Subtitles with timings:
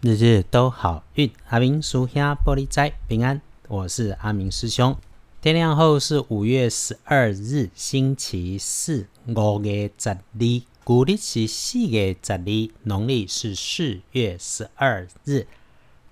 [0.00, 1.28] 日日都好运。
[1.48, 4.96] 阿明属下玻璃斋平安，我是阿明师兄。
[5.40, 10.18] 天亮后是五月十二日，星期四，五月十二，
[10.84, 15.48] 古历是四月十二，农历是四月十二日。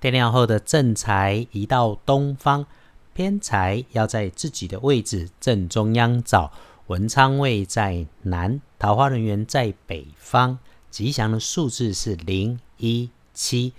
[0.00, 2.66] 天亮后的正财移到东方，
[3.14, 6.50] 偏财要在自己的位置正中央找。
[6.88, 10.58] 文昌位在南，桃花人员在北方。
[10.90, 13.74] 吉祥的数字是零一七。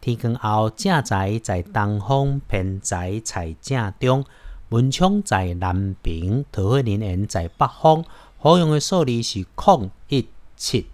[0.00, 4.24] 天光后正宅在东方，偏财在正中。
[4.68, 8.04] 文昌在南平，桃花人员在北方。
[8.38, 10.86] 好用的数字是空一七。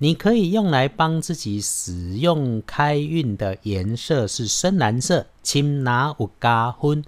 [0.00, 7.04] 你可以用来帮自己使用开运的颜色是深蓝色，青拿有加分。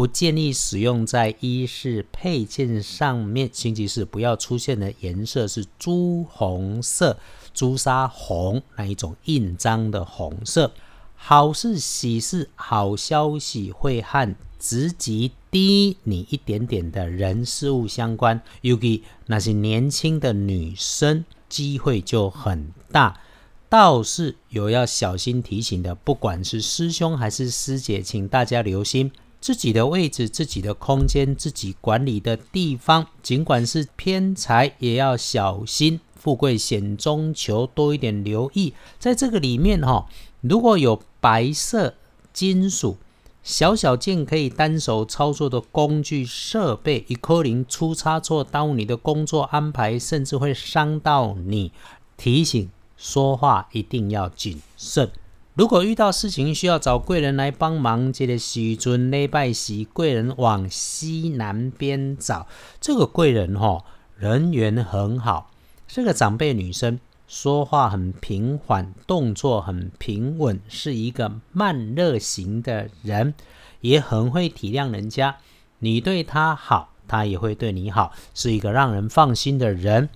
[0.00, 3.50] 不建议使用在衣饰配件上面。
[3.52, 7.18] 星期四不要出现的颜色是朱红色、
[7.52, 10.72] 朱砂红那一种印章的红色。
[11.14, 23.20] 好事喜事好消息会和职级低你一点点的人事物相关，尤其那些年轻的女生，机会就很大。
[23.68, 29.12] 倒是有要小心提醒的，不管是师兄还是师姐，请大家留心。
[29.40, 36.00] 自己的位置、自己的空间、自己管理的地方，尽管是偏财，也要小心。
[36.14, 38.74] 富贵险中求，多一点留意。
[38.98, 40.06] 在这个里面哈，
[40.42, 41.94] 如果有白色
[42.30, 42.98] 金属
[43.42, 51.72] 小小件可以单手操作的工具设备，一颗零出差错，耽误你的工作安排，甚至会伤到你。
[52.18, 52.68] 提醒
[52.98, 55.10] 说话一定要谨慎。
[55.54, 62.46] 如果遇到事情需要找贵人来帮忙，这个时尊礼拜四贵人往西南边找。
[62.80, 63.84] 这个贵人哈，
[64.16, 65.50] 人缘很好，
[65.88, 73.34] 是个长辈女生，说话很平缓，动作很平稳，是一个慢热型的人，
[73.80, 75.36] 也很会体谅人家。
[75.80, 80.08] 你对她好，她也会对你好，是一个让人放心的人。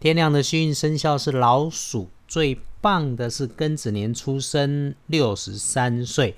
[0.00, 2.58] 天亮的幸运生肖是老鼠，最。
[2.82, 6.34] 棒的是庚子年出生，六十三岁，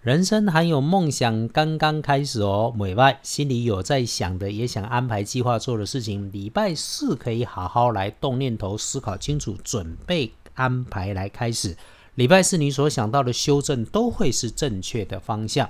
[0.00, 2.72] 人生还有梦想，刚刚开始哦。
[2.74, 11.76] 每外心里有在想的，也想安排计划做的事情，礼拜四可以好好来动念头，思考清楚，准备安排来开始。
[12.14, 15.68] 礼拜四你所想到的修正都会是正确的方向。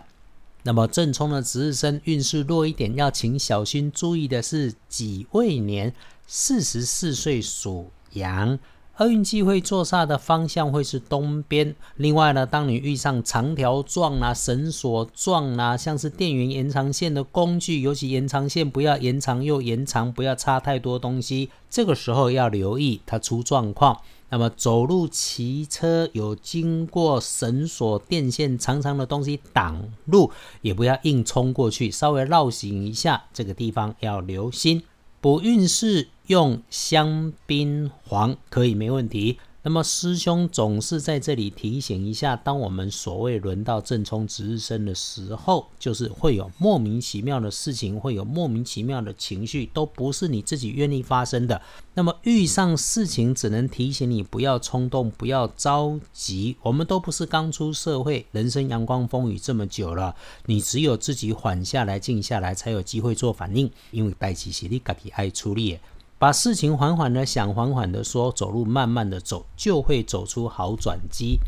[0.65, 5.95] 那么正冲的值日生运势弱一点，要请小心注意的是己未年，
[6.27, 8.59] 四十四岁属羊。
[8.99, 11.75] 厄运机会坐煞的方向会是东边。
[11.97, 21.51] 另外呢，当你遇上长条状啊、绳索状啊，像是电源延长线的工具，尤其延长线不要延长又延长，不要插太多东西。
[21.71, 23.99] 这个时候要留意它出状况。
[24.29, 30.31] 那么走路、骑车有经过绳索、电线长长的东西挡路，
[30.63, 34.83] 也不要硬冲过去，稍微绕行一下，这个地方要留心。
[35.23, 39.39] 补运势用香槟黄可以没问题。
[39.65, 51.63] 那么师兄总是在这里提醒一下：当我们所谓轮到正冲值日生的时候，就是会有莫名其妙的事情，会有莫名其妙的情绪，都不是你自己愿意发生的。
[51.95, 56.57] 那么遇上事情，只能提醒你不要冲动，不要着急。
[56.63, 63.71] 我们都不是刚出社会，人生阳光风雨这么久了，你只有自己缓下来、静下来，才有机会做反应。
[63.93, 65.79] 因为代际是你自己爱处理。
[66.23, 71.41] 把事情缓缓的想，缓缓的说，走路慢慢的走，就会走出好转机。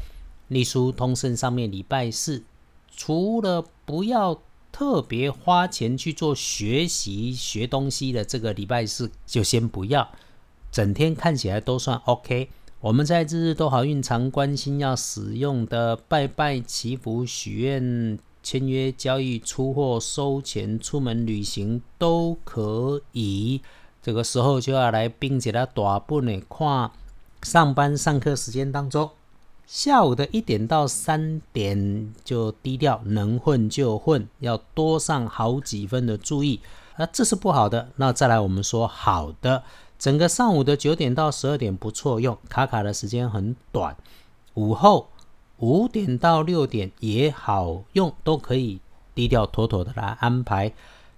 [0.48, 2.42] 隶书通胜上面礼拜四，
[2.90, 4.42] 除了不要
[4.72, 10.10] 特别花钱去做学习学东西的这个礼拜四，就先不要。
[10.72, 12.48] 整天看起来都算 OK。
[12.80, 23.62] 我们在日日都好运常关心要使用的拜拜祈福许愿签约交易出货收钱出门旅行都可以。
[24.04, 26.90] 这个时候就要来并且他大本的看
[27.42, 29.10] 上班上课时间当中，
[29.66, 36.60] 下午的一点到三点就低调，能混就混，要多上好几分的注意。
[36.98, 37.88] 那这是不好的。
[37.96, 39.62] 那再来我们说好的，
[39.98, 43.96] 整个上午的九点到十二点不错用，卡卡的时间很短。
[44.52, 45.08] 午后
[45.60, 48.80] 五点到六点也好用，都可以
[49.14, 50.74] 低调妥妥的来安排。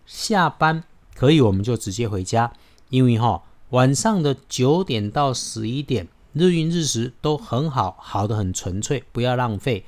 [0.06, 0.84] 下班
[1.16, 2.52] 可以我们就直接回家。
[2.88, 9.84] 因为哈，晚上的九点到十一点，日运日食都很好，好的很纯粹，不要浪费。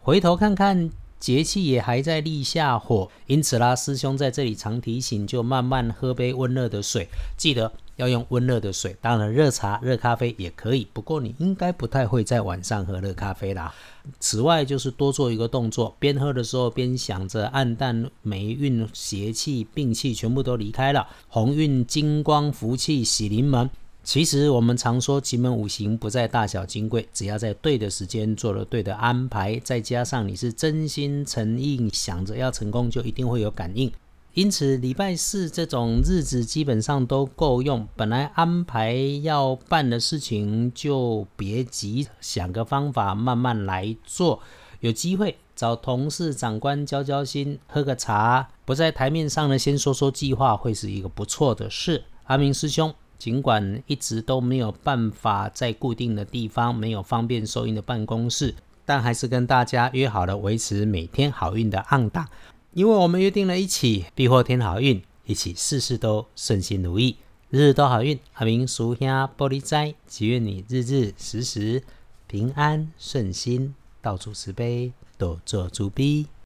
[0.00, 8.96] 回头看看节气也还在立夏火，因此啦，师兄在这里常提醒，就慢慢喝杯温热的水，记得要用温热的水。
[9.00, 13.74] 当然，热茶、热咖啡也可以，不过你应该不太会在晚上喝热咖啡啦。
[14.20, 23.68] 此外，就是多做一个动作，边喝的时候边想着暗淡霉运、邪气、病气全部都离开了，鸿运、金光、福气喜临门。
[24.08, 33.92] 其实我们常说奇门五行不在大小金贵，只要在对的时间做了对的安排，再加上你是真心诚意想着要成功，就一定会有感应。
[34.32, 37.86] 因此礼拜四这种日子基本上都够用。
[37.94, 44.40] 本来安排要办的事情就别急，想个方法慢慢来做。
[44.80, 52.04] 有机会找同事长官交交心，喝个茶，不在台面上呢，先说说计划，会是一个不错的事。
[52.24, 52.94] 阿明师兄。
[53.18, 58.54] 尽管一直都没有办法在固定的地方，没有方便收音的办公室，
[58.84, 62.28] 但还是跟大家约好了维持每天好运的暗档，
[62.72, 67.16] 因为我们约定了一起必获天好运，一起事事都顺心如意，
[67.50, 68.18] 日日都好运。
[68.34, 71.82] 阿明属下玻璃斋，祈愿你日日时时
[72.28, 76.28] 平安顺心，到处慈悲，多做主逼。